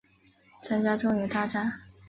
[0.63, 1.71] 参加中原大战。